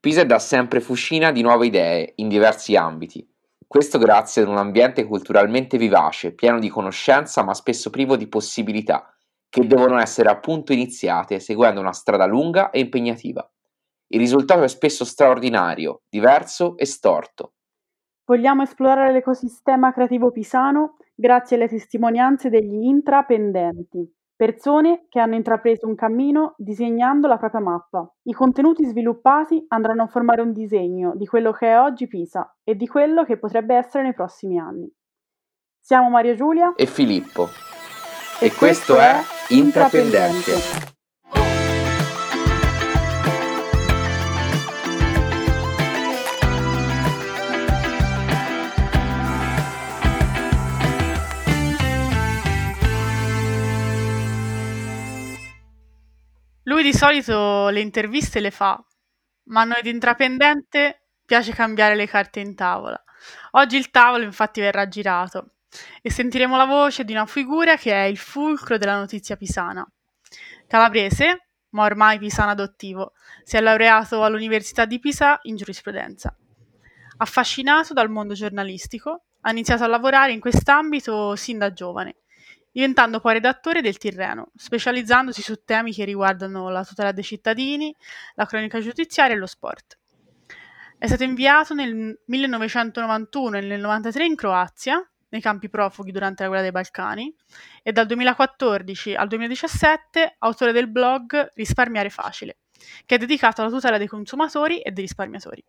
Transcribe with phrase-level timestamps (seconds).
[0.00, 3.28] Pisa è da sempre fucina di nuove idee in diversi ambiti.
[3.66, 9.14] Questo grazie ad un ambiente culturalmente vivace, pieno di conoscenza ma spesso privo di possibilità,
[9.50, 13.46] che devono essere appunto iniziate seguendo una strada lunga e impegnativa.
[14.06, 17.52] Il risultato è spesso straordinario, diverso e storto.
[18.24, 24.10] Vogliamo esplorare l'ecosistema creativo pisano grazie alle testimonianze degli intrapendenti.
[24.40, 28.10] Persone che hanno intrapreso un cammino disegnando la propria mappa.
[28.22, 32.74] I contenuti sviluppati andranno a formare un disegno di quello che è oggi Pisa e
[32.74, 34.90] di quello che potrebbe essere nei prossimi anni.
[35.78, 37.48] Siamo Maria Giulia e Filippo
[38.40, 40.99] e, e questo, questo è Intrapendente.
[56.70, 58.80] Lui di solito le interviste le fa,
[59.46, 63.02] ma a noi di intrapendente piace cambiare le carte in tavola.
[63.52, 65.54] Oggi il tavolo infatti verrà girato
[66.00, 69.84] e sentiremo la voce di una figura che è il fulcro della notizia pisana.
[70.68, 76.32] Calabrese, ma ormai pisano adottivo, si è laureato all'Università di Pisa in giurisprudenza.
[77.16, 82.18] Affascinato dal mondo giornalistico, ha iniziato a lavorare in quest'ambito sin da giovane
[82.72, 87.94] diventando poi redattore del Tirreno, specializzandosi su temi che riguardano la tutela dei cittadini,
[88.34, 89.98] la cronaca giudiziaria e lo sport.
[90.98, 96.48] È stato inviato nel 1991 e nel 1993 in Croazia, nei campi profughi durante la
[96.48, 97.34] guerra dei Balcani,
[97.82, 102.58] e dal 2014 al 2017 autore del blog Risparmiare Facile,
[103.06, 105.64] che è dedicato alla tutela dei consumatori e dei risparmiatori.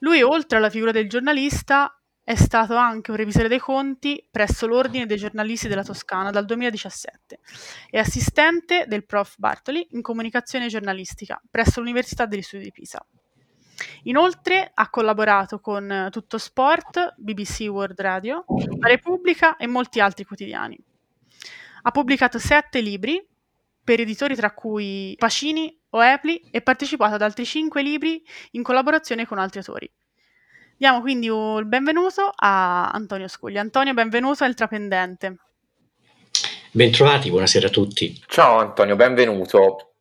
[0.00, 5.04] Lui, oltre alla figura del giornalista, è stato anche un revisore dei conti presso l'Ordine
[5.04, 7.38] dei giornalisti della Toscana dal 2017
[7.90, 9.34] e assistente del prof.
[9.36, 13.04] Bartoli in comunicazione giornalistica presso l'Università degli Studi di Pisa.
[14.04, 18.44] Inoltre ha collaborato con Tutto Sport, BBC World Radio,
[18.78, 20.78] La Repubblica e molti altri quotidiani.
[21.82, 23.22] Ha pubblicato sette libri
[23.84, 29.26] per editori tra cui Pacini o Epli e partecipato ad altri cinque libri in collaborazione
[29.26, 29.92] con altri autori.
[30.76, 33.60] Diamo quindi il benvenuto a Antonio Scuglia.
[33.60, 35.36] Antonio, benvenuto al Trapendente.
[36.72, 38.20] Bentrovati, buonasera a tutti.
[38.26, 39.92] Ciao Antonio, benvenuto.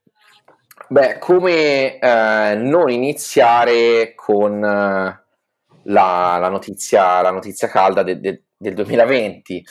[0.89, 5.23] Beh, come eh, non iniziare con eh,
[5.83, 9.63] la, la, notizia, la, notizia, calda de, de, del 2020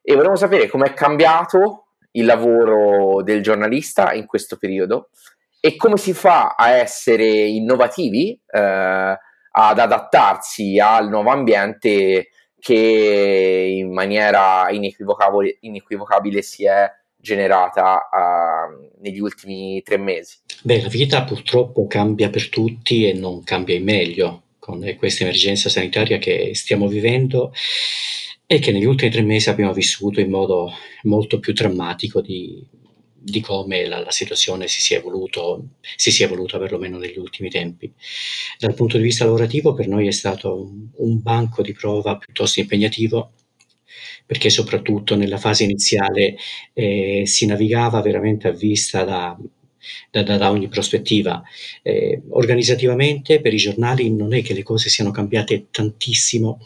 [0.00, 5.10] e volevo sapere com'è cambiato il lavoro del giornalista in questo periodo
[5.58, 9.18] e come si fa a essere innovativi eh,
[9.58, 12.28] ad adattarsi al nuovo ambiente
[12.58, 20.36] che in maniera inequivocabile, inequivocabile si è generata uh, negli ultimi tre mesi.
[20.62, 25.70] Beh, la vita purtroppo cambia per tutti e non cambia in meglio con questa emergenza
[25.70, 27.52] sanitaria che stiamo vivendo
[28.46, 30.70] e che negli ultimi tre mesi abbiamo vissuto in modo
[31.04, 32.62] molto più drammatico di,
[33.28, 37.92] di come la, la situazione si sia, evoluto, si sia evoluta perlomeno negli ultimi tempi.
[38.56, 43.32] Dal punto di vista lavorativo per noi è stato un, banco di prova piuttosto impegnativo
[44.24, 46.36] perché soprattutto nella fase iniziale
[46.72, 49.36] eh, si navigava veramente a vista da,
[50.10, 51.42] da, da, ogni prospettiva.
[51.82, 56.60] Eh, organizzativamente per i giornali non è che le cose siano cambiate tantissimo,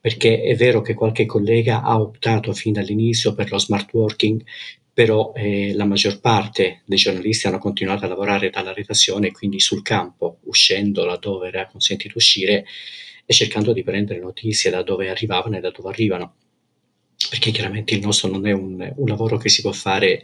[0.00, 4.42] perché è vero che qualche collega ha optato fin dall'inizio per lo smart working,
[4.92, 9.82] però eh, la maggior parte dei giornalisti hanno continuato a lavorare dalla redazione, quindi sul
[9.82, 12.64] campo, uscendo laddove era consentito uscire
[13.24, 16.34] e cercando di prendere notizie da dove arrivavano e da dove arrivano.
[17.30, 20.22] Perché chiaramente il nostro non è un, un lavoro che si può fare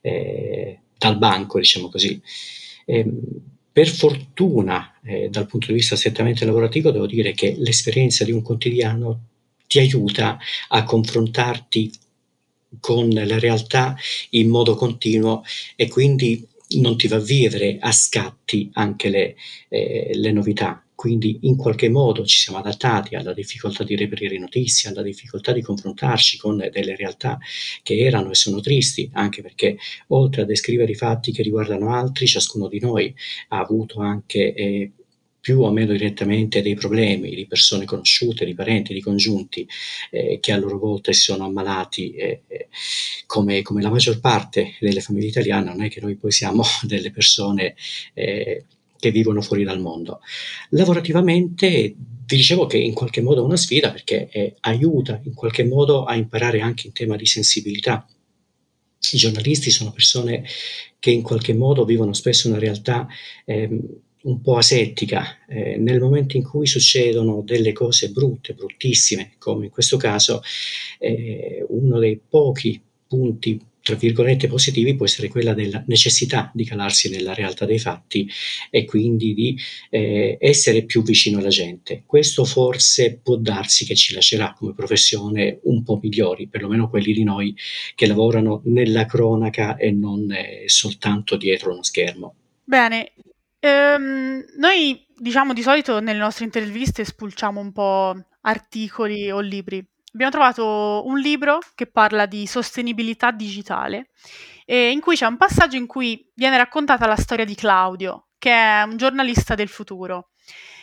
[0.00, 2.20] eh, dal banco, diciamo così.
[2.86, 3.04] Eh,
[3.72, 8.40] per fortuna, eh, dal punto di vista strettamente lavorativo, devo dire che l'esperienza di un
[8.40, 9.24] quotidiano
[9.66, 10.38] ti aiuta
[10.68, 11.92] a confrontarti
[12.80, 13.96] con la realtà
[14.30, 15.42] in modo continuo
[15.74, 16.46] e quindi
[16.78, 19.36] non ti va a vivere a scatti anche le,
[19.68, 20.80] eh, le novità.
[20.96, 25.60] Quindi in qualche modo ci siamo adattati alla difficoltà di reperire notizie, alla difficoltà di
[25.60, 27.38] confrontarci con delle realtà
[27.82, 29.76] che erano e sono tristi, anche perché
[30.08, 33.14] oltre a descrivere i fatti che riguardano altri, ciascuno di noi
[33.48, 34.90] ha avuto anche eh,
[35.46, 39.64] più o meno direttamente dei problemi di persone conosciute, di parenti, di congiunti
[40.10, 42.42] eh, che a loro volta si sono ammalati, eh,
[43.26, 47.12] come, come, la maggior parte delle famiglie italiane, non è che noi poi siamo delle
[47.12, 47.76] persone
[48.14, 48.64] eh,
[48.98, 50.18] che vivono fuori dal mondo.
[50.70, 51.94] Lavorativamente
[52.26, 56.02] vi dicevo che in qualche modo è una sfida perché eh, aiuta in qualche modo
[56.02, 58.04] a imparare anche in tema di sensibilità.
[59.12, 60.44] I giornalisti sono persone
[60.98, 63.06] che in qualche modo vivono spesso una realtà
[63.44, 65.44] ehm, un po' asettica.
[65.48, 70.42] Eh, nel momento in cui succedono delle cose brutte, bruttissime, come in questo caso,
[70.98, 77.08] eh, uno dei pochi punti tra virgolette positivi può essere quella della necessità di calarsi
[77.08, 78.28] nella realtà dei fatti
[78.68, 79.56] e quindi di
[79.90, 82.02] eh, essere più vicino alla gente.
[82.04, 87.22] Questo forse può darsi che ci lascerà come professione un po' migliori, perlomeno quelli di
[87.22, 87.54] noi
[87.94, 92.34] che lavorano nella cronaca e non eh, soltanto dietro uno schermo.
[92.64, 93.12] Bene,
[93.66, 99.84] ehm, noi diciamo di solito nelle nostre interviste spulciamo un po' articoli o libri
[100.16, 104.08] abbiamo trovato un libro che parla di sostenibilità digitale
[104.64, 108.50] e in cui c'è un passaggio in cui viene raccontata la storia di Claudio, che
[108.50, 110.30] è un giornalista del futuro.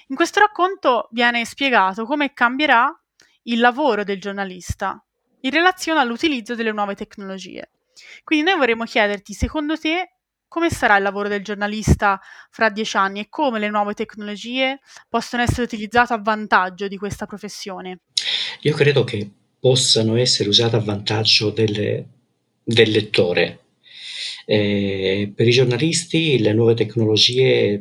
[0.10, 2.96] In questo racconto viene spiegato come cambierà
[3.44, 5.04] il lavoro del giornalista
[5.42, 7.72] in relazione all'utilizzo delle nuove tecnologie.
[8.24, 10.18] Quindi noi vorremmo chiederti, secondo te,
[10.54, 12.22] come sarà il lavoro del giornalista
[12.52, 17.26] fra dieci anni e come le nuove tecnologie possono essere utilizzate a vantaggio di questa
[17.26, 18.02] professione?
[18.62, 19.28] Io credo che
[19.60, 22.06] possano essere usate a vantaggio delle,
[22.64, 23.62] del lettore.
[24.46, 27.80] Eh, per i giornalisti le nuove tecnologie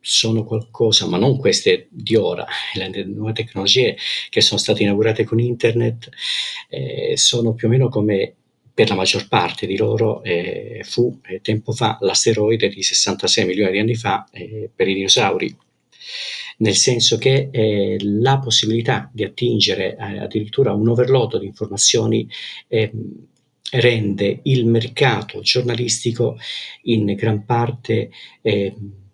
[0.00, 2.44] sono qualcosa, ma non queste di ora,
[2.74, 3.96] le nuove tecnologie
[4.28, 6.08] che sono state inaugurate con internet
[6.68, 8.37] eh, sono più o meno come
[8.78, 13.72] per la maggior parte di loro eh, fu eh, tempo fa l'asteroide di 66 milioni
[13.72, 15.52] di anni fa eh, per i dinosauri,
[16.58, 22.28] nel senso che eh, la possibilità di attingere eh, addirittura un overload di informazioni
[22.68, 23.26] ehm,
[23.72, 26.38] rende il mercato giornalistico
[26.82, 28.10] in gran parte
[28.42, 29.07] ehm,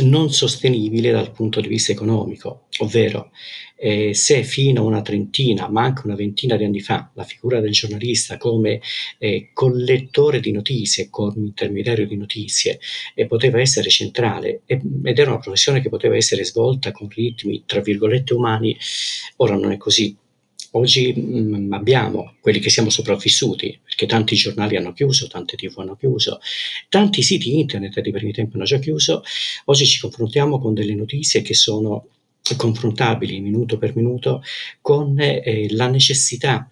[0.00, 3.30] non sostenibile dal punto di vista economico, ovvero
[3.76, 7.60] eh, se fino a una trentina, ma anche una ventina di anni fa, la figura
[7.60, 8.80] del giornalista come
[9.18, 12.80] eh, collettore di notizie, come intermediario di notizie,
[13.14, 14.82] eh, poteva essere centrale ed
[15.18, 18.76] era una professione che poteva essere svolta con ritmi, tra virgolette, umani,
[19.36, 20.16] ora non è così.
[20.76, 25.78] Oggi mh, mm, abbiamo quelli che siamo sopravvissuti, perché tanti giornali hanno chiuso, tante tv
[25.78, 26.40] hanno chiuso,
[26.88, 29.22] tanti siti internet di primi tempi hanno già chiuso,
[29.66, 32.08] oggi ci confrontiamo con delle notizie che sono
[32.56, 34.42] confrontabili minuto per minuto
[34.80, 36.68] con eh, la necessità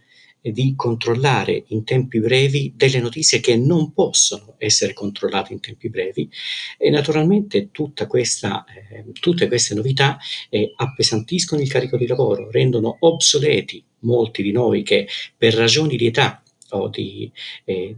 [0.50, 6.28] di controllare in tempi brevi delle notizie che non possono essere controllate in tempi brevi.
[6.76, 7.70] E naturalmente
[8.08, 10.18] questa, eh, tutte queste novità
[10.50, 15.06] eh, appesantiscono il carico di lavoro, rendono obsoleti molti di noi che
[15.36, 17.30] per ragioni di età o di
[17.64, 17.96] eh,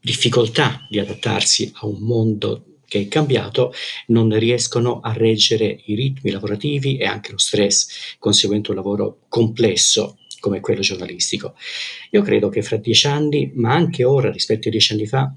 [0.00, 3.72] difficoltà di adattarsi a un mondo che è cambiato,
[4.08, 10.18] non riescono a reggere i ritmi lavorativi e anche lo stress conseguente un lavoro complesso
[10.42, 11.54] come quello giornalistico.
[12.10, 15.32] Io credo che fra dieci anni, ma anche ora rispetto ai dieci anni fa,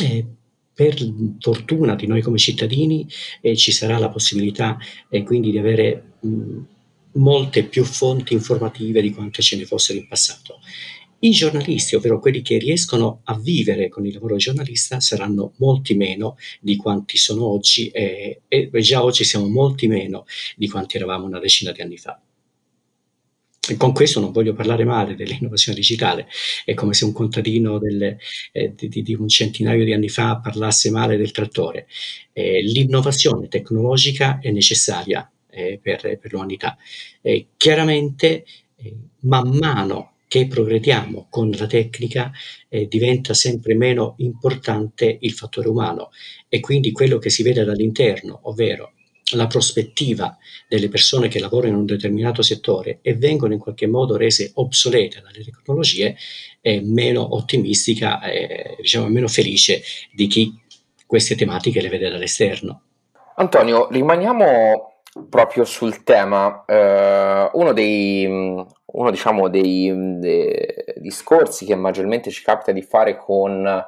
[0.00, 0.24] eh,
[0.72, 0.96] per
[1.40, 3.06] fortuna di noi come cittadini
[3.40, 4.78] eh, ci sarà la possibilità
[5.08, 6.60] eh, quindi di avere mh,
[7.14, 10.60] molte più fonti informative di quante ce ne fossero in passato.
[11.20, 15.94] I giornalisti, ovvero quelli che riescono a vivere con il lavoro di giornalista, saranno molti
[15.94, 20.24] meno di quanti sono oggi e, e già oggi siamo molti meno
[20.54, 22.20] di quanti eravamo una decina di anni fa.
[23.68, 26.26] E con questo non voglio parlare male dell'innovazione digitale,
[26.64, 28.18] è come se un contadino delle,
[28.52, 31.86] eh, di, di, un centinaio di anni fa parlasse male del trattore.
[32.32, 36.76] Eh, l'innovazione tecnologica è necessaria eh, per, per, l'umanità.
[37.56, 38.44] chiaramente,
[38.76, 42.32] eh, man mano che progrediamo con la tecnica
[42.68, 46.10] eh, diventa sempre meno importante il fattore umano
[46.48, 48.94] e quindi quello che si vede dall'interno, ovvero
[49.34, 50.36] la prospettiva
[50.68, 55.20] delle persone che lavorano in un determinato settore e vengono in qualche modo rese obsolete
[55.20, 56.16] dalle tecnologie
[56.60, 60.58] è meno ottimistica, e, diciamo meno felice di chi
[61.06, 62.82] queste tematiche le vede dall'esterno.
[63.36, 64.94] Antonio, rimaniamo
[65.28, 66.64] proprio sul tema.
[66.66, 70.56] Eh, uno dei, uno, diciamo, dei, dei,
[70.96, 73.84] discorsi che maggiormente ci capita di fare con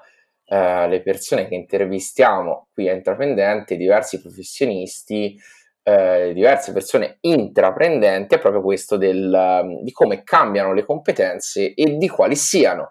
[0.46, 5.36] eh, le persone che intervistiamo qui a Intraprendente, diversi professionisti,
[5.82, 12.08] eh, diverse persone intraprendenti, è proprio questo del, di come cambiano le competenze e di
[12.08, 12.90] quali siano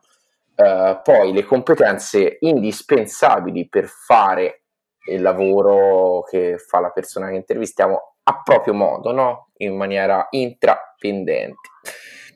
[0.56, 4.64] eh, poi le competenze indispensabili per fare
[5.08, 9.50] il lavoro che fa la persona che intervistiamo a proprio modo, no?
[9.58, 11.70] in maniera intraprendente.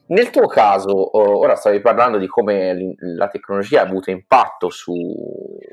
[0.09, 5.15] Nel tuo caso, ora stavi parlando di come la tecnologia ha avuto impatto su,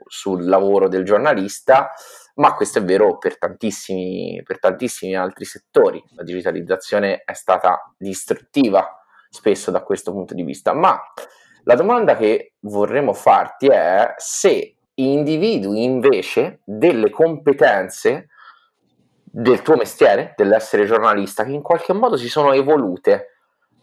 [0.07, 1.93] sul lavoro del giornalista,
[2.35, 6.05] ma questo è vero per tantissimi, per tantissimi altri settori.
[6.17, 8.87] La digitalizzazione è stata distruttiva
[9.31, 11.01] spesso da questo punto di vista, ma
[11.65, 18.29] la domanda che vorremmo farti è se individui invece delle competenze
[19.23, 23.36] del tuo mestiere, dell'essere giornalista, che in qualche modo si sono evolute,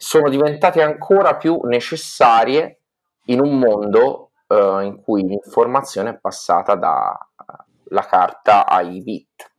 [0.04, 2.80] sono diventate ancora più necessarie
[3.28, 9.50] in un mondo uh, in cui l'informazione è passata dalla carta ai bit.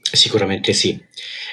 [0.00, 1.00] Sicuramente sì.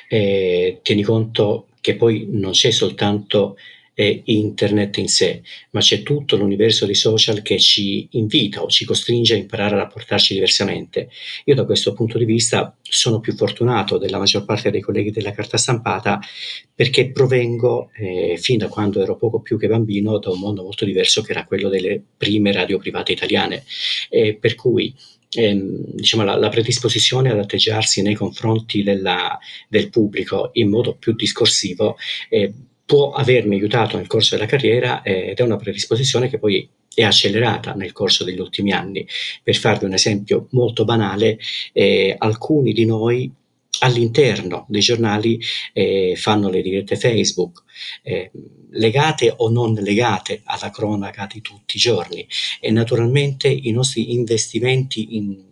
[0.08, 3.58] Eh, tieni conto che poi non c'è soltanto
[4.00, 5.42] è internet in sé,
[5.72, 9.80] ma c'è tutto l'universo dei social che ci invita o ci costringe a imparare a
[9.80, 11.10] rapportarci diversamente.
[11.44, 15.34] Io da questo punto di vista sono più fortunato della maggior parte dei colleghi della
[15.34, 16.18] carta stampata
[16.74, 20.86] perché provengo, eh, fin da quando ero poco più che bambino, da un mondo molto
[20.86, 23.66] diverso che era quello delle prime radio private italiane.
[24.08, 24.96] Eh, per cui
[25.30, 29.38] ehm, diciamo, la, la, predisposizione ad atteggiarsi nei confronti della,
[29.68, 31.98] del pubblico in modo più discorsivo
[32.30, 32.54] eh,
[32.90, 37.04] può avermi aiutato nel corso della carriera eh, ed è una predisposizione che poi è
[37.04, 39.06] accelerata nel corso degli ultimi anni.
[39.44, 41.38] Per farvi un esempio molto banale,
[41.72, 43.32] eh, alcuni di noi
[43.82, 45.40] all'interno dei giornali
[45.72, 47.62] eh, fanno le dirette Facebook,
[48.02, 48.32] eh,
[48.72, 52.28] legate o non legate alla cronaca di tutti i giorni
[52.60, 55.49] e naturalmente i nostri investimenti in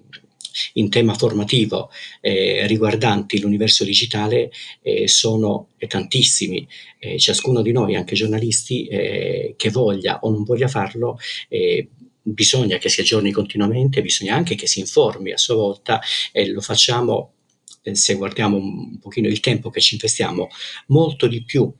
[0.74, 1.90] in tema formativo
[2.22, 6.68] eh, riguardanti l'universo digitale eh, sono tantissimi.
[7.00, 11.90] Eh, ciascuno di noi, anche giornalisti, eh, che voglia o non voglia farlo, eh,
[12.22, 16.62] bisogna che si aggiorni continuamente, bisogna anche che si informi a sua volta e lo
[16.62, 17.34] facciamo
[17.84, 20.50] eh, se guardiamo un pochino il tempo che ci investiamo,
[20.88, 21.72] molto di più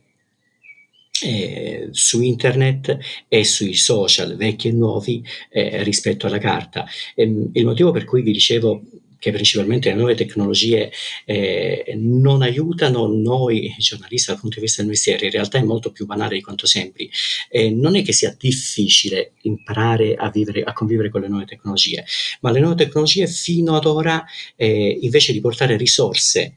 [1.24, 2.98] eh, su internet
[3.28, 6.86] e sui social vecchi e nuovi eh, rispetto alla carta.
[7.16, 8.82] E, ehm, il motivo per cui vi dicevo
[9.20, 10.92] che principalmente le nuove tecnologie
[11.26, 15.92] eh, non aiutano noi giornalisti dal punto di vista del mestiere, in realtà è molto
[15.92, 17.10] più banale di quanto sembri.
[17.50, 22.06] Eh, non è che sia difficile imparare a, vivere, a convivere con le nuove tecnologie,
[22.42, 24.24] ma le nuove tecnologie fino ad ora,
[24.56, 26.54] eh, invece di portare risorse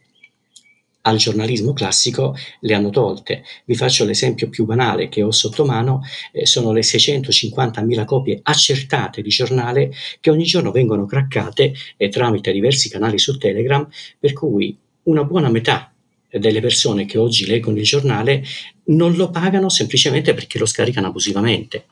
[1.02, 3.42] al giornalismo classico le hanno tolte.
[3.64, 6.02] Vi faccio l'esempio più banale che ho sotto mano,
[6.32, 12.52] eh, sono le 650.000 copie accertate di giornale che ogni giorno vengono craccate eh, tramite
[12.52, 13.86] diversi canali su Telegram,
[14.18, 15.92] per cui una buona metà
[16.30, 18.44] delle persone che oggi leggono il giornale
[18.84, 21.86] non lo pagano semplicemente perché lo scaricano abusivamente.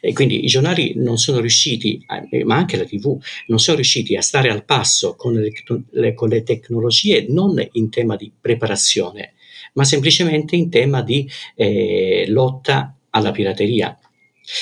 [0.00, 4.16] E quindi i giornali non sono riusciti, eh, ma anche la TV, non sono riusciti
[4.16, 5.52] a stare al passo con le,
[5.90, 9.34] le, con le tecnologie non in tema di preparazione,
[9.74, 13.98] ma semplicemente in tema di eh, lotta alla pirateria.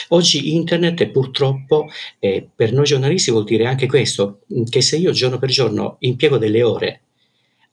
[0.08, 1.88] Oggi internet purtroppo
[2.20, 6.38] eh, per noi giornalisti vuol dire anche questo, che se io giorno per giorno impiego
[6.38, 7.00] delle ore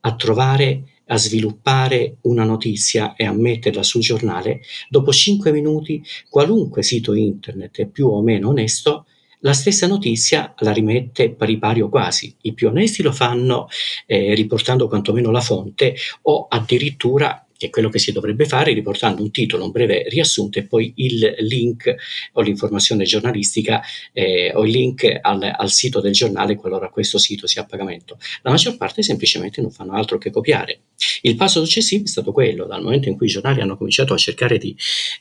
[0.02, 6.84] a trovare a sviluppare una notizia e a metterla sul giornale, dopo 5 minuti qualunque
[6.84, 9.06] sito internet più o meno onesto
[9.42, 12.36] la stessa notizia la rimette pari pari o quasi.
[12.42, 13.68] I più onesti lo fanno
[14.06, 19.22] eh, riportando quantomeno la fonte o addirittura che è quello che si dovrebbe fare, riportando
[19.22, 21.94] un titolo, un breve riassunto e poi il link
[22.32, 23.82] o l'informazione giornalistica
[24.14, 28.18] eh, o il link al, al, sito del giornale qualora questo sito sia a pagamento.
[28.44, 30.84] La maggior parte semplicemente non fanno altro che copiare.
[31.24, 34.18] Il passo successivo è stato quello, dal momento in cui i giornali hanno cominciato a
[34.18, 34.74] cercare di...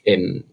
[0.02, 0.44] Ehm,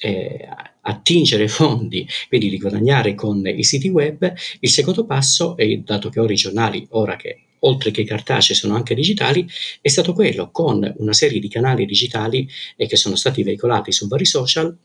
[0.00, 0.48] eh,
[0.82, 6.20] attingere fondi, quindi di guadagnare con i siti web, il secondo passo, è, dato che
[6.20, 9.46] ora i giornali, ora che oltre che cartacei sono anche digitali,
[9.80, 14.08] è stato quello con una serie di canali digitali eh, che sono stati veicolati su
[14.08, 14.76] vari social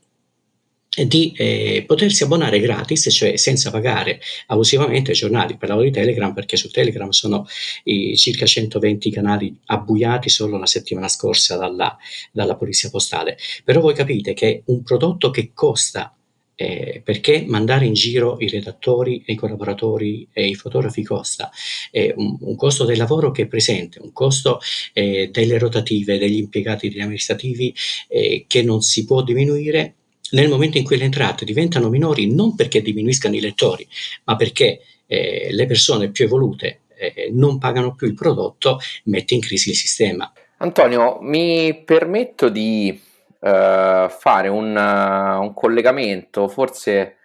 [1.02, 5.56] di eh, potersi abbonare gratis, cioè senza pagare abusivamente ai giornali.
[5.56, 7.46] Parlavo di Telegram perché su Telegram sono
[7.84, 11.96] i circa 120 canali abbuiati solo la settimana scorsa dalla,
[12.30, 13.36] dalla polizia postale.
[13.64, 16.14] Però voi capite che un prodotto che costa
[16.56, 21.50] eh, perché mandare in giro i redattori i collaboratori e i fotografi costa?
[21.90, 24.60] Eh, un, un, costo del lavoro che è presente, un costo
[24.92, 27.74] eh, delle rotative, degli impiegati degli amministrativi
[28.08, 29.94] eh, che non si può diminuire
[30.30, 33.86] nel momento in cui le entrate diventano minori non perché diminuiscano i lettori,
[34.24, 39.40] ma perché eh, le persone più evolute eh, non pagano più il prodotto, mette in
[39.40, 40.32] crisi il sistema.
[40.58, 42.98] Antonio, mi permetto di
[43.44, 47.16] uh, fare un, uh, un, collegamento forse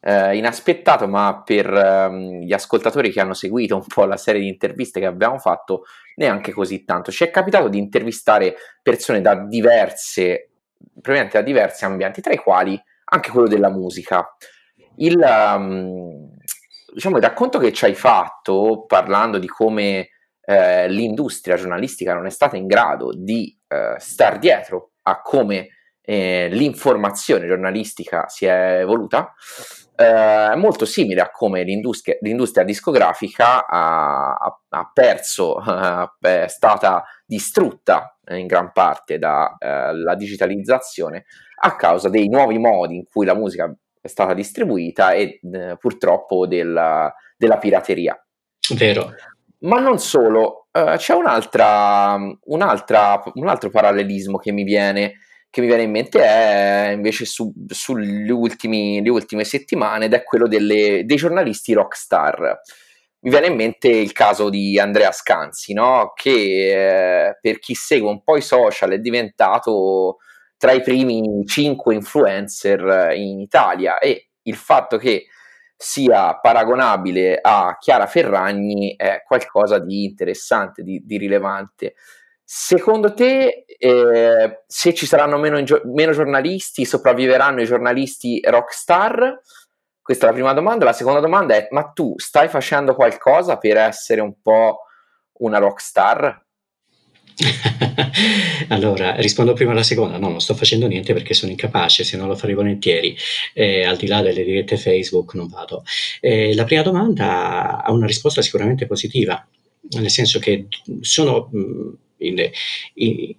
[0.00, 4.48] uh, inaspettato, ma per um, gli ascoltatori che hanno seguito un po' la serie di
[4.48, 5.84] interviste che abbiamo fatto,
[6.16, 7.10] neanche così tanto.
[7.10, 10.50] Ci è capitato di intervistare persone da diverse,
[10.92, 14.36] probabilmente da diversi ambienti, tra i quali anche quello della musica.
[14.96, 16.36] Il, um,
[16.92, 20.08] diciamo, il racconto che ci hai fatto parlando di come
[20.44, 25.68] eh, l'industria giornalistica non è stata in grado di eh, star dietro a come
[26.00, 29.32] eh, l'informazione giornalistica si è evoluta,
[29.94, 35.56] eh, è molto simile a come l'industria, l'industria discografica ha, ha perso,
[36.20, 41.24] è stata distrutta in gran parte dalla eh, digitalizzazione
[41.64, 46.46] a causa dei nuovi modi in cui la musica è stata distribuita e eh, purtroppo
[46.46, 48.20] della, della pirateria.
[48.74, 49.14] Vero.
[49.62, 55.68] Ma non solo, uh, c'è un'altra, un'altra, un altro parallelismo che mi viene, che mi
[55.68, 61.74] viene in mente è invece su, sulle ultime settimane ed è quello delle, dei giornalisti
[61.74, 62.60] rockstar.
[63.20, 66.12] Mi viene in mente il caso di Andrea Scanzi, no?
[66.16, 70.16] che eh, per chi segue un po' i social è diventato
[70.56, 75.26] tra i primi cinque influencer in Italia e il fatto che
[75.82, 81.94] sia paragonabile a Chiara Ferragni è qualcosa di interessante, di, di rilevante.
[82.44, 89.40] Secondo te, eh, se ci saranno meno, meno, giornalisti, sopravviveranno i giornalisti rockstar?
[90.00, 90.84] Questa è la prima domanda.
[90.84, 94.84] La seconda domanda è: ma tu stai facendo qualcosa per essere un po'
[95.38, 96.44] una rockstar?
[98.68, 100.18] allora, rispondo prima alla seconda.
[100.18, 103.16] No, non sto facendo niente perché sono incapace, se non lo farei volentieri.
[103.54, 105.84] Eh, al di là delle dirette Facebook non vado.
[106.20, 109.46] Eh, la prima domanda ha una risposta sicuramente positiva,
[109.90, 110.66] nel senso che
[111.00, 112.50] sono mm, in,
[112.94, 113.34] in,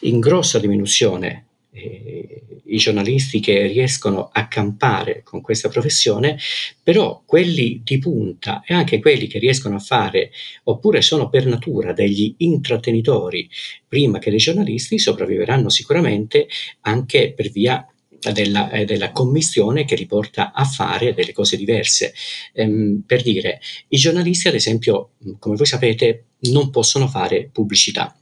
[0.00, 1.45] in grossa diminuzione
[1.76, 6.38] eh, i giornalisti che riescono a campare con questa professione,
[6.82, 10.30] però quelli di punta e anche quelli che riescono a fare,
[10.64, 13.48] oppure sono per natura degli intrattenitori
[13.86, 16.48] prima che dei giornalisti, sopravviveranno sicuramente
[16.80, 17.86] anche per via
[18.32, 22.14] della, eh, della, commissione che li porta a fare delle cose diverse.
[22.54, 28.16] Ehm, per dire, i giornalisti, ad esempio, come voi sapete, non possono fare pubblicità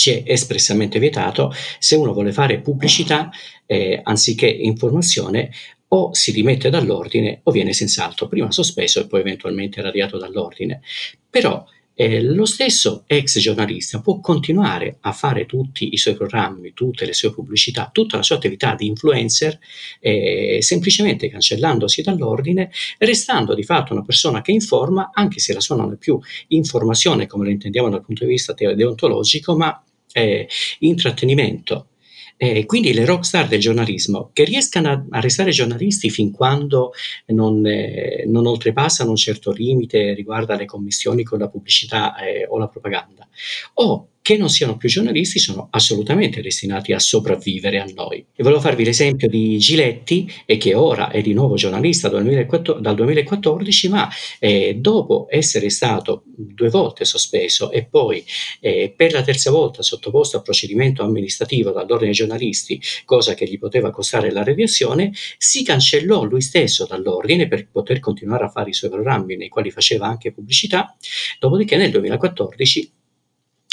[0.00, 3.28] ci è espressamente vietato se uno vuole fare pubblicità
[3.66, 5.50] eh, anziché informazione
[5.88, 10.80] o si rimette dall'ordine o viene senz'altro prima sospeso e poi eventualmente radiato dall'ordine.
[11.28, 17.04] Però eh, lo stesso ex giornalista può continuare a fare tutti i suoi programmi, tutte
[17.04, 19.58] le sue pubblicità, tutta la sua attività di influencer,
[19.98, 25.76] eh, semplicemente cancellandosi dall'ordine, restando di fatto una persona che informa, anche se la sua
[25.76, 30.48] non è più informazione come lo intendiamo dal punto di vista deontologico, ma eh,
[30.80, 31.86] intrattenimento.
[32.42, 36.92] Eh, quindi le rockstar del giornalismo che riescano a, a restare giornalisti fin quando
[37.26, 42.56] non, eh, non, oltrepassano un certo limite riguardo alle commissioni con la pubblicità eh, o
[42.56, 43.28] la propaganda,
[43.74, 48.24] o che non siano più giornalisti sono assolutamente destinati a sopravvivere a noi.
[48.34, 52.82] E volevo farvi l'esempio di Giletti, e che ora è di nuovo giornalista dal 2014,
[52.82, 58.24] dal 2014 ma eh, dopo essere stato due volte sospeso e poi
[58.60, 63.58] eh, per la terza volta sottoposto a procedimento amministrativo dall'ordine dei giornalisti, cosa che gli
[63.58, 68.74] poteva costare la radiazione, si cancellò lui stesso dall'ordine per poter continuare a fare i
[68.74, 70.94] suoi programmi nei quali faceva anche pubblicità,
[71.38, 72.92] dopodiché nel 2014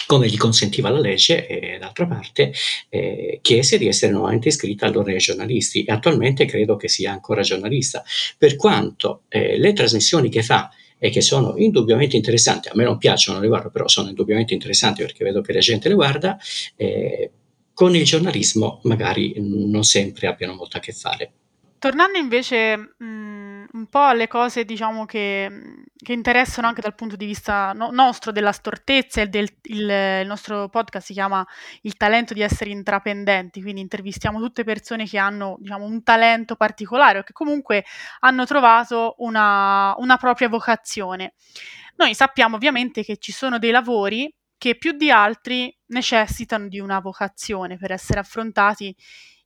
[0.08, 2.54] come gli consentiva la legge e d'altra parte
[2.90, 7.42] eh, chiese di essere nuovamente iscritta all'ordine dei giornalisti e attualmente credo che sia ancora
[7.42, 8.04] giornalista,
[8.38, 12.98] per quanto eh, le trasmissioni che fa e che sono indubbiamente interessanti, a me non
[12.98, 16.38] piacciono, le guardo, però sono indubbiamente interessanti perché vedo che la gente le guarda,
[16.76, 17.32] eh,
[17.74, 21.32] con il giornalismo magari non sempre abbiano molto a che fare.
[21.80, 25.52] Tornando invece mh, un po' alle cose, diciamo, che,
[25.98, 30.28] che, interessano anche dal punto di vista no- nostro, della stortezza, e del, il, il,
[30.28, 31.46] nostro podcast si chiama
[31.82, 37.20] Il talento di essere intraprendenti, quindi intervistiamo tutte persone che hanno, diciamo, un talento particolare
[37.20, 37.84] o che comunque
[38.20, 41.34] hanno trovato una, una propria vocazione.
[41.96, 47.00] Noi sappiamo ovviamente che ci sono dei lavori che più di altri necessitano di una
[47.00, 48.96] vocazione per essere affrontati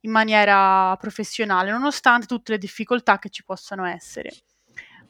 [0.01, 4.31] in maniera professionale, nonostante tutte le difficoltà che ci possano essere.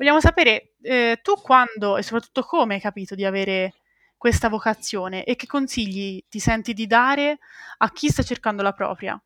[0.02, 3.76] Vogliamo sapere eh, tu quando e soprattutto come hai capito di avere
[4.18, 7.38] questa vocazione e che consigli ti senti di dare
[7.78, 9.22] a chi sta cercando la propria?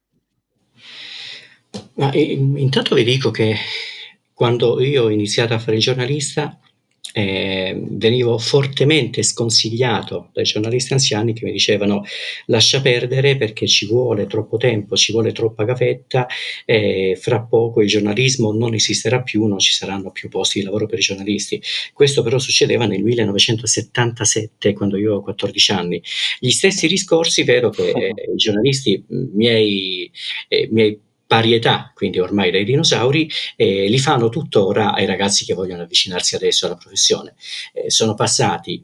[1.94, 3.56] Ma, eh, intanto vi dico che
[4.34, 6.60] quando io ho iniziato a fare giornalista
[7.18, 12.04] eh, venivo fortemente sconsigliato dai giornalisti anziani che mi dicevano
[12.48, 16.28] lascia perdere perché ci vuole troppo tempo, ci vuole troppa gavetta,
[16.66, 20.88] eh, fra poco il giornalismo non esisterà più, non ci saranno più posti di lavoro
[20.88, 21.62] per i giornalisti.
[21.94, 26.04] Questo però succedeva nel 1977 quando io avevo 14 anni.
[26.38, 30.12] Gli stessi discorsi, vedo che eh, i giornalisti miei,
[30.50, 35.84] eh, miei parietà, quindi ormai dai dinosauri, eh, li fanno tuttora ai ragazzi che vogliono
[35.84, 37.36] avvicinarsi adesso alla professione.
[37.74, 38.82] Eh, sono passati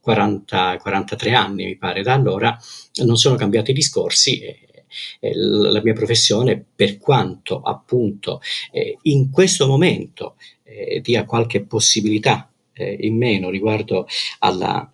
[0.00, 2.56] 40, 43 anni, mi pare, da allora,
[3.04, 4.40] non sono cambiati i discorsi.
[4.40, 12.48] Eh, la mia professione per quanto appunto eh, in questo momento eh, dia qualche possibilità
[12.72, 14.06] eh, in meno riguardo
[14.38, 14.88] alla,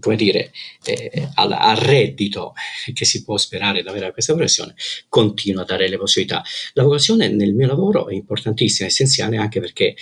[0.00, 0.52] come dire,
[0.84, 2.54] eh, al, al, reddito
[2.92, 4.74] che si può sperare di avere da questa professione,
[5.08, 6.42] continua a dare le possibilità.
[6.74, 9.94] La vocazione nel mio lavoro è importantissima, è essenziale anche perché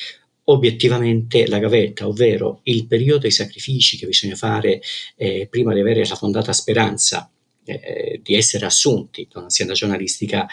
[0.48, 4.80] obiettivamente la gavetta, ovvero il periodo dei sacrifici che bisogna fare
[5.16, 7.30] eh, prima di avere la fondata speranza
[7.64, 10.46] eh, di essere assunti da un'azienda giornalistica,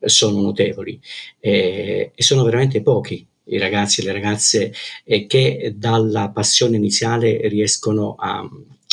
[0.00, 0.98] sono notevoli
[1.40, 4.72] eh, e sono veramente pochi i ragazzi e le ragazze
[5.04, 8.48] eh, che dalla passione iniziale riescono a,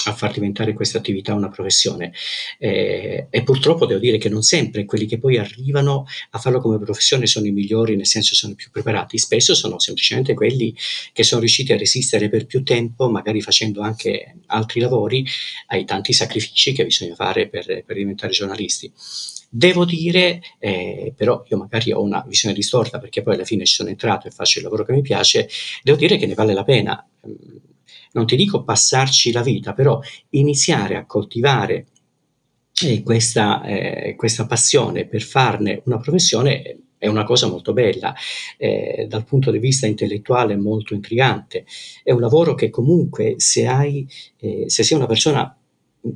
[0.06, 2.14] a far diventare questa attività una professione.
[2.58, 6.80] Eh, e purtroppo devo dire che non sempre quelli che poi arrivano a farlo come
[6.80, 10.76] professione sono i migliori, nel senso sono i più preparati, spesso sono semplicemente quelli
[11.14, 15.26] che sono riusciti a resistere per più tempo, magari facendo anche altri lavori,
[15.68, 18.92] ai tanti sacrifici che bisogna fare per, per diventare giornalisti.
[19.54, 23.74] Devo dire, eh, però io magari ho una visione distorta perché poi alla fine ci
[23.74, 25.50] sono entrato e faccio il lavoro che mi piace,
[25.84, 27.06] devo dire che ne vale la pena
[28.14, 30.00] non ti dico passarci la vita, però
[30.32, 31.88] iniziare a coltivare
[32.84, 38.14] eh, questa, eh, questa, passione per farne una professione è una cosa molto bella,
[38.58, 41.66] eh, dal punto di vista intellettuale molto intrigante,
[42.04, 45.58] è un lavoro che comunque se hai, eh, se sei una persona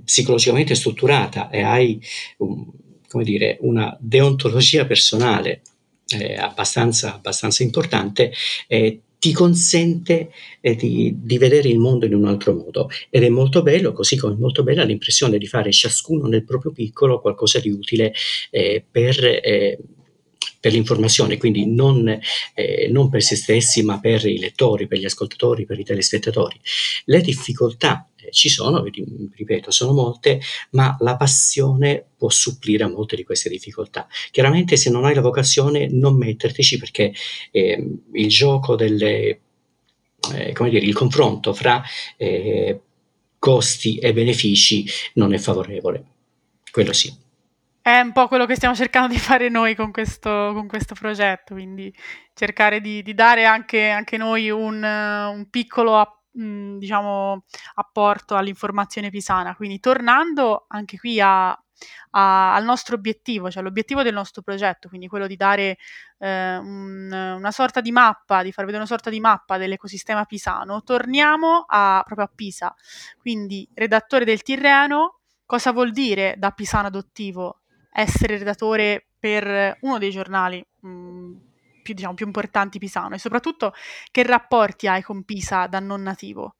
[0.04, 2.00] psicologicamente strutturata e hai
[2.38, 2.72] um,
[3.24, 5.62] dire, una deontologia personale
[6.08, 8.32] eh, abbastanza, abbastanza importante,
[8.68, 12.89] eh, ti consente eh, di, di, vedere il mondo in un altro modo.
[13.10, 16.71] Ed è molto bello, così come è molto bella l'impressione di fare ciascuno nel proprio
[16.71, 18.13] piccolo qualcosa di utile
[18.51, 19.80] eh, per, eh,
[20.65, 22.08] per l'informazione, quindi non,
[22.56, 26.60] eh, non, per se stessi ma per i lettori, per gli ascoltatori, per i telespettatori.
[27.04, 33.15] Le difficoltà eh, ci sono, ripeto, sono molte, ma la passione può supplire a molte
[33.15, 34.08] di queste difficoltà.
[34.32, 37.13] Chiaramente se non hai la vocazione non mettertici perché
[37.51, 39.41] eh, il gioco delle,
[40.34, 41.84] eh, come dire, il confronto fra
[42.17, 42.80] eh,
[43.38, 46.06] costi e benefici non è favorevole.
[46.71, 47.25] Quello sì.
[47.88, 51.54] È un po' quello che stiamo cercando di fare noi con questo, con questo progetto,
[51.54, 51.95] quindi
[52.34, 57.43] cercare di, di dare anche, anche, noi un, un piccolo apporto mh, diciamo,
[57.76, 59.56] apporto all'informazione pisana.
[59.56, 65.06] Quindi tornando anche qui a, a, al nostro obiettivo, cioè l'obiettivo del nostro progetto, quindi
[65.08, 65.78] quello di dare
[66.17, 70.82] eh, un, una sorta di mappa, di far vedere una sorta di mappa dell'ecosistema pisano,
[70.82, 72.74] torniamo a, proprio a Pisa.
[73.19, 77.60] Quindi redattore del Tirreno, cosa vuol dire da pisano adottivo
[77.96, 81.32] essere redattore per uno dei giornali mh,
[81.82, 83.74] più, diciamo, più importanti pisano e soprattutto
[84.12, 86.56] che rapporti hai con Pisa da non nativo?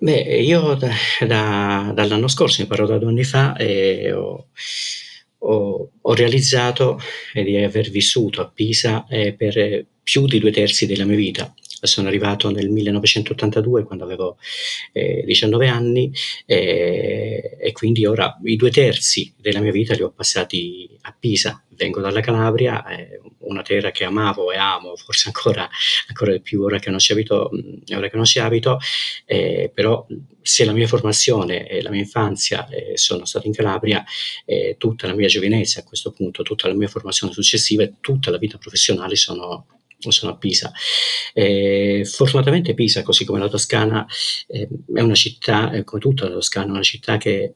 [0.00, 0.90] Beh, io da,
[1.26, 4.46] da, dall'anno scorso, ne parlo da due anni fa, e ho,
[5.38, 7.00] ho, ho realizzato
[7.32, 11.52] di aver vissuto a Pisa eh, per più di due terzi della mia vita
[11.86, 14.38] sono arrivato nel 1982 quando avevo
[14.92, 16.12] eh, 19 anni
[16.46, 21.62] eh, e quindi ora i due terzi della mia vita li ho passati a Pisa.
[21.70, 25.68] Vengo dalla Calabria, eh, una terra che amavo e amo, forse ancora,
[26.08, 27.50] ancora di più ora che non ci abito,
[27.94, 28.78] ora che non ci abito
[29.24, 30.04] eh, però
[30.40, 34.02] sia la mia formazione e la mia infanzia eh, sono stato in Calabria,
[34.44, 38.30] eh, tutta la mia giovinezza a questo punto, tutta la mia formazione successiva e tutta
[38.30, 39.66] la vita professionale sono
[39.98, 40.72] sono a Pisa.
[41.32, 44.06] Eh, fortunatamente Pisa, così come la Toscana,
[44.46, 47.54] eh, è una città, eh, come tutta la Toscana, una città che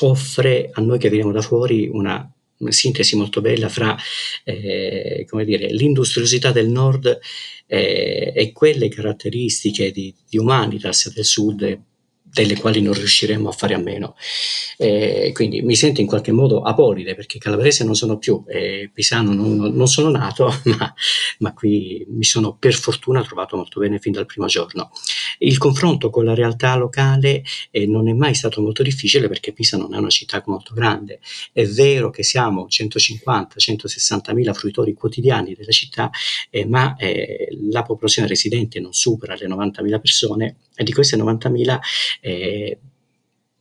[0.00, 2.30] offre a noi che veniamo da fuori una,
[2.68, 3.96] sintesi molto bella fra
[4.44, 7.18] eh, dire, l'industriosità del nord
[7.66, 11.80] eh, e quelle caratteristiche di, di humanitas del sud
[12.42, 14.14] delle quali non riusciremo a fare a meno.
[14.76, 19.32] Eh, quindi mi sento in qualche modo apolide perché calabrese non sono più, eh, pisano
[19.32, 20.94] non, non, sono nato, ma,
[21.38, 24.90] ma, qui mi sono per fortuna trovato molto bene fin dal primo giorno.
[25.38, 29.78] Il confronto con la realtà locale eh, non è mai stato molto difficile perché Pisa
[29.78, 31.20] non è una città molto grande.
[31.52, 36.10] È vero che siamo 150-160 mila fruitori quotidiani della città,
[36.50, 41.16] eh, ma eh, la popolazione residente non supera le 90 mila persone e di queste
[41.16, 41.80] 90 mila
[42.20, 42.78] eh,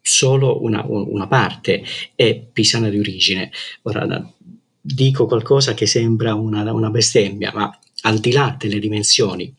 [0.01, 3.51] solo una, una, parte è pisana di origine.
[3.84, 4.34] Ora
[4.80, 9.51] dico qualcosa che sembra una, una bestemmia, ma al di là delle dimensioni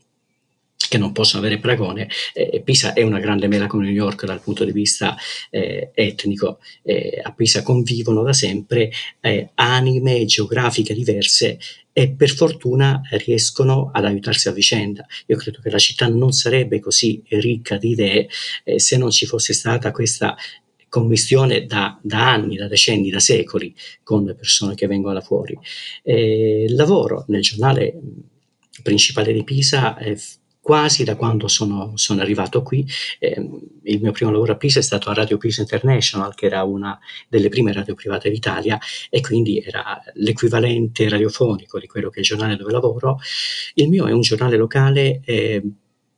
[0.88, 4.40] che non possono avere paragone, eh, Pisa è una grande mela come New York dal
[4.40, 5.16] punto di vista
[5.50, 11.58] eh, etnico, eh, a Pisa convivono da sempre eh, anime geografiche diverse
[11.92, 15.06] e per fortuna riescono ad aiutarsi a vicenda.
[15.26, 18.28] Io credo che la città non sarebbe così ricca di idee
[18.64, 20.36] eh, se non ci fosse stata questa
[20.88, 25.58] commistione da, da, anni, da decenni, da secoli con persone che vengono da fuori.
[26.02, 27.98] Eh, lavoro nel giornale
[28.82, 29.96] principale di Pisa
[30.66, 32.84] quasi da quando sono, sono arrivato qui.
[33.20, 33.40] Eh,
[33.84, 36.98] il mio primo lavoro a Pisa è stato a Radio Pisa International, che era una
[37.28, 38.76] delle prime radio private d'Italia
[39.08, 43.20] e quindi era l'equivalente radiofonico di quello che è il giornale dove lavoro.
[43.74, 45.62] Il mio è un giornale locale eh,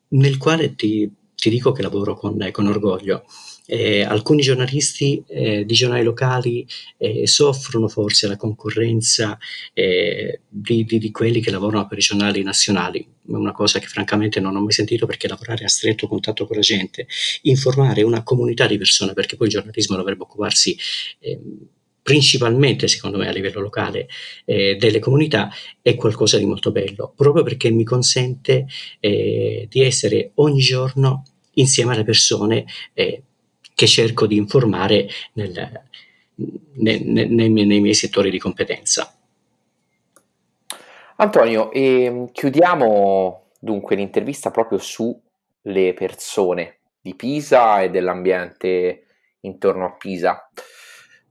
[0.08, 3.26] nel quale ti, ti, dico che lavoro con, con orgoglio.
[3.70, 9.36] Eh, alcuni giornalisti eh, di giornali locali eh, soffrono forse la concorrenza
[9.74, 14.40] eh, di, di, di, quelli che lavorano per i giornali nazionali, una cosa che francamente
[14.40, 17.08] non ho mai sentito perché lavorare a stretto contatto con la gente,
[17.42, 20.74] informare una comunità di persone, perché poi il giornalismo dovrebbe occuparsi
[21.18, 21.68] ehm,
[22.02, 24.08] principalmente secondo me a livello locale
[24.46, 25.50] eh, delle comunità
[25.82, 28.64] è qualcosa di molto bello, proprio perché mi consente
[28.98, 31.22] eh, di essere ogni giorno
[31.58, 33.24] insieme alle persone eh,
[33.78, 35.52] che cerco di informare nel,
[36.34, 39.16] nei, nei, nei, nei miei settori di competenza.
[41.14, 49.06] Antonio, e chiudiamo dunque l'intervista proprio sulle persone di Pisa e dell'ambiente
[49.42, 50.50] intorno a Pisa.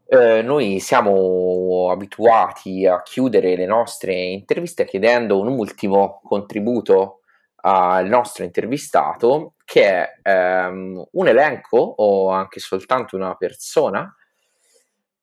[0.06, 7.17] Eh, noi siamo abituati a chiudere le nostre interviste chiedendo un ultimo contributo
[7.62, 14.14] al nostro intervistato che è ehm, un elenco o anche soltanto una persona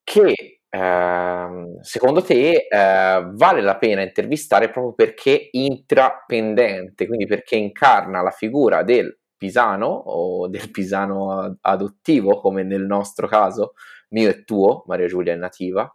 [0.02, 8.20] che ehm, secondo te eh, vale la pena intervistare proprio perché intrapendente, quindi perché incarna
[8.20, 13.74] la figura del pisano o del pisano adottivo, come nel nostro caso,
[14.10, 15.92] mio e tuo, Maria Giulia è nativa,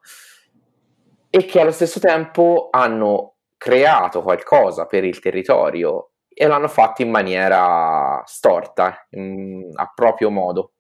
[1.29, 7.09] e che allo stesso tempo hanno creato qualcosa per il territorio e l'hanno fatto in
[7.09, 10.71] maniera storta, in, a proprio modo.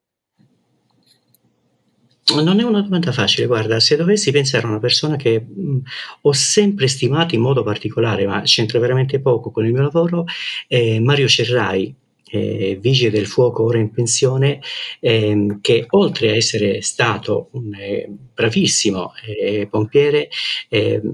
[2.33, 5.79] Non è una domanda facile, guarda, se dovessi pensare a una persona che mh,
[6.21, 10.23] ho sempre stimato in modo particolare, ma c'entra veramente poco con il mio lavoro,
[10.65, 11.93] è Mario Cerrai,
[12.29, 14.61] eh, vigile del fuoco ora in pensione,
[15.01, 20.29] eh, che oltre a essere stato un eh, bravissimo eh, pompiere,
[20.69, 21.13] ehm,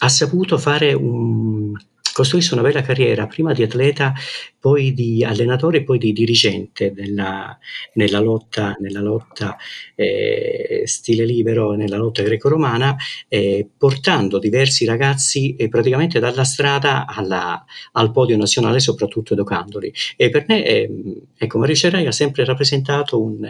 [0.00, 1.72] ha saputo fare un
[2.16, 4.14] costruisse una bella carriera, prima di atleta,
[4.58, 7.58] poi di allenatore poi di dirigente nella,
[7.92, 9.54] nella lotta, nella lotta
[9.94, 12.96] eh, stile libero, nella lotta greco-romana,
[13.28, 19.92] eh, portando diversi ragazzi eh, praticamente dalla strada alla, al podio nazionale, soprattutto educandoli.
[20.16, 20.90] E per me, eh,
[21.36, 23.46] ecco, Mario Cerrai ha sempre rappresentato un,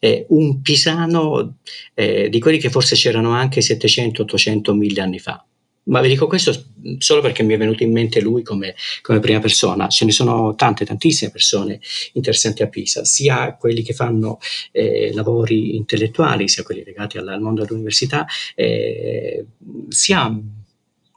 [0.00, 1.56] eh, un pisano
[1.94, 5.42] eh, di quelli che forse c'erano anche 700, 800, 1000 anni fa.
[5.84, 6.52] Ma vi dico questo
[6.98, 9.88] solo perché mi è venuto in mente lui come, come, prima persona.
[9.88, 11.80] Ce ne sono tante, tantissime persone
[12.12, 14.38] interessanti a Pisa, sia quelli che fanno
[14.72, 19.44] eh, lavori intellettuali, sia quelli legati al, al mondo dell'università, eh,
[19.88, 20.38] sia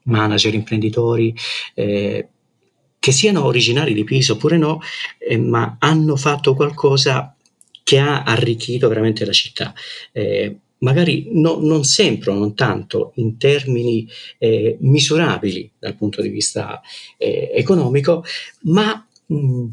[0.06, 1.36] manager, imprenditori,
[1.76, 2.28] eh,
[3.00, 4.80] che siano originari di Pisa oppure no,
[5.18, 7.36] eh, ma hanno fatto qualcosa
[7.84, 9.74] che ha arricchito veramente la città.
[10.14, 16.30] Eh, magari no, non sempre o non tanto in termini eh, misurabili dal punto di
[16.30, 16.82] vista
[17.18, 18.24] eh, economico,
[18.64, 19.66] ma mh,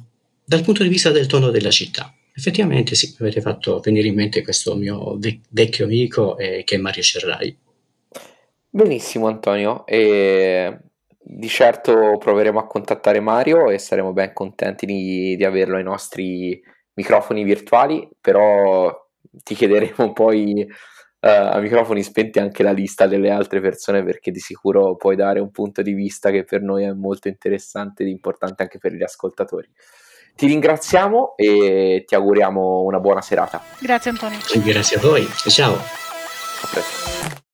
[0.45, 2.15] dal punto di vista del tono della città.
[2.33, 6.77] Effettivamente sì, mi avete fatto venire in mente questo mio vec- vecchio amico eh, che
[6.77, 7.57] è Mario Cerrai.
[8.71, 10.79] Benissimo Antonio, e
[11.19, 16.61] di certo proveremo a contattare Mario e saremo ben contenti di, di averlo ai nostri
[16.95, 18.97] microfoni virtuali, però
[19.31, 20.67] ti chiederemo poi
[21.21, 25.51] a microfoni spenti anche la lista delle altre persone perché di sicuro puoi dare un
[25.51, 29.71] punto di vista che per noi è molto interessante ed importante anche per gli ascoltatori.
[30.35, 33.63] Ti ringraziamo e ti auguriamo una buona serata.
[33.79, 34.39] Grazie Antonio.
[34.65, 35.27] Grazie a voi.
[35.27, 35.75] Ciao.
[35.75, 37.49] A presto.